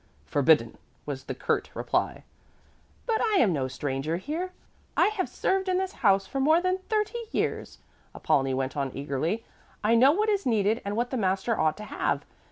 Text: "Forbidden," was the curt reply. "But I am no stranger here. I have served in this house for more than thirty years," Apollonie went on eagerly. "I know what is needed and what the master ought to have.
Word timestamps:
"Forbidden," 0.25 0.79
was 1.05 1.25
the 1.25 1.35
curt 1.35 1.69
reply. 1.75 2.23
"But 3.05 3.21
I 3.21 3.35
am 3.35 3.53
no 3.53 3.67
stranger 3.67 4.17
here. 4.17 4.51
I 4.97 5.09
have 5.09 5.29
served 5.29 5.69
in 5.69 5.77
this 5.77 5.91
house 6.01 6.25
for 6.25 6.39
more 6.39 6.59
than 6.59 6.79
thirty 6.89 7.19
years," 7.31 7.77
Apollonie 8.15 8.55
went 8.55 8.75
on 8.75 8.89
eagerly. 8.97 9.45
"I 9.83 9.93
know 9.93 10.11
what 10.11 10.27
is 10.27 10.43
needed 10.43 10.81
and 10.83 10.95
what 10.95 11.11
the 11.11 11.17
master 11.17 11.55
ought 11.55 11.77
to 11.77 11.83
have. 11.83 12.25